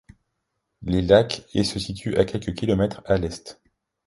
Les 0.81 1.03
lacs 1.03 1.43
et 1.53 1.63
se 1.63 1.77
situent 1.79 2.17
à 2.17 2.25
quelques 2.25 2.55
kilomètres 2.55 3.03
à 3.05 3.17
l'est. 3.17 3.61